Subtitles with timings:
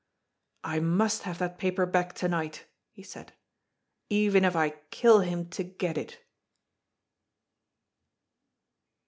[0.63, 3.33] "I must have that paper back to night," he said."
[4.09, 6.17] Even if I kill him to get it